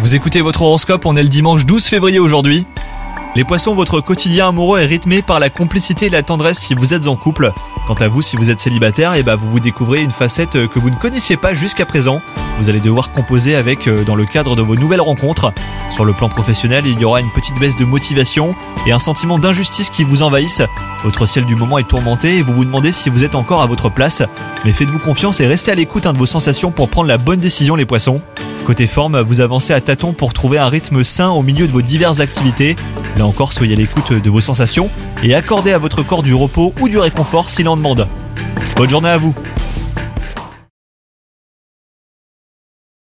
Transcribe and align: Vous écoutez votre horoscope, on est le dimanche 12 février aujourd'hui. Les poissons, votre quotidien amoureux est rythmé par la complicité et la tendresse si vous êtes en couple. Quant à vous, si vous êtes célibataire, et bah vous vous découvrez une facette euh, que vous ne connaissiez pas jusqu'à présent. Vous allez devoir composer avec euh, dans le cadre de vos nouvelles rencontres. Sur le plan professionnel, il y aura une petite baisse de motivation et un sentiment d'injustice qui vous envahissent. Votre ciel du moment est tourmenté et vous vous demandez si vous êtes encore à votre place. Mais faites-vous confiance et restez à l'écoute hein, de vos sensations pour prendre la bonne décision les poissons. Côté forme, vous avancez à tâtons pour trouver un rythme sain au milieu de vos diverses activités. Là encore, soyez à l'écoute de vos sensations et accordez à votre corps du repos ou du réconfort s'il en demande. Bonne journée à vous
Vous 0.00 0.14
écoutez 0.14 0.40
votre 0.40 0.62
horoscope, 0.62 1.04
on 1.04 1.14
est 1.14 1.22
le 1.22 1.28
dimanche 1.28 1.66
12 1.66 1.84
février 1.84 2.18
aujourd'hui. 2.18 2.64
Les 3.36 3.44
poissons, 3.44 3.74
votre 3.74 4.00
quotidien 4.00 4.48
amoureux 4.48 4.80
est 4.80 4.86
rythmé 4.86 5.20
par 5.20 5.40
la 5.40 5.50
complicité 5.50 6.06
et 6.06 6.08
la 6.08 6.22
tendresse 6.22 6.58
si 6.58 6.72
vous 6.72 6.94
êtes 6.94 7.06
en 7.06 7.14
couple. 7.14 7.52
Quant 7.86 7.94
à 7.94 8.08
vous, 8.08 8.22
si 8.22 8.36
vous 8.36 8.48
êtes 8.48 8.60
célibataire, 8.60 9.12
et 9.12 9.22
bah 9.22 9.36
vous 9.36 9.50
vous 9.50 9.60
découvrez 9.60 10.00
une 10.00 10.10
facette 10.10 10.56
euh, 10.56 10.68
que 10.68 10.78
vous 10.78 10.88
ne 10.88 10.94
connaissiez 10.94 11.36
pas 11.36 11.52
jusqu'à 11.52 11.84
présent. 11.84 12.22
Vous 12.58 12.70
allez 12.70 12.80
devoir 12.80 13.12
composer 13.12 13.56
avec 13.56 13.88
euh, 13.88 14.04
dans 14.04 14.14
le 14.14 14.24
cadre 14.24 14.56
de 14.56 14.62
vos 14.62 14.76
nouvelles 14.76 15.02
rencontres. 15.02 15.52
Sur 15.90 16.06
le 16.06 16.14
plan 16.14 16.30
professionnel, 16.30 16.84
il 16.86 16.98
y 16.98 17.04
aura 17.04 17.20
une 17.20 17.30
petite 17.30 17.58
baisse 17.58 17.76
de 17.76 17.84
motivation 17.84 18.54
et 18.86 18.92
un 18.92 18.98
sentiment 18.98 19.38
d'injustice 19.38 19.90
qui 19.90 20.04
vous 20.04 20.22
envahissent. 20.22 20.62
Votre 21.02 21.26
ciel 21.26 21.44
du 21.44 21.56
moment 21.56 21.76
est 21.76 21.88
tourmenté 21.88 22.38
et 22.38 22.42
vous 22.42 22.54
vous 22.54 22.64
demandez 22.64 22.92
si 22.92 23.10
vous 23.10 23.22
êtes 23.22 23.34
encore 23.34 23.60
à 23.60 23.66
votre 23.66 23.90
place. 23.90 24.22
Mais 24.64 24.72
faites-vous 24.72 24.98
confiance 24.98 25.40
et 25.40 25.46
restez 25.46 25.72
à 25.72 25.74
l'écoute 25.74 26.06
hein, 26.06 26.14
de 26.14 26.18
vos 26.18 26.24
sensations 26.24 26.70
pour 26.70 26.88
prendre 26.88 27.08
la 27.08 27.18
bonne 27.18 27.40
décision 27.40 27.76
les 27.76 27.84
poissons. 27.84 28.22
Côté 28.64 28.86
forme, 28.86 29.20
vous 29.20 29.40
avancez 29.40 29.72
à 29.72 29.80
tâtons 29.80 30.12
pour 30.12 30.32
trouver 30.32 30.58
un 30.58 30.68
rythme 30.68 31.02
sain 31.02 31.30
au 31.30 31.42
milieu 31.42 31.66
de 31.66 31.72
vos 31.72 31.82
diverses 31.82 32.20
activités. 32.20 32.76
Là 33.16 33.26
encore, 33.26 33.52
soyez 33.52 33.74
à 33.74 33.76
l'écoute 33.76 34.12
de 34.12 34.30
vos 34.30 34.40
sensations 34.40 34.88
et 35.24 35.34
accordez 35.34 35.72
à 35.72 35.78
votre 35.78 36.02
corps 36.02 36.22
du 36.22 36.32
repos 36.32 36.72
ou 36.80 36.88
du 36.88 36.98
réconfort 36.98 37.50
s'il 37.50 37.68
en 37.68 37.76
demande. 37.76 38.06
Bonne 38.76 38.88
journée 38.88 39.08
à 39.08 39.16
vous 39.18 39.34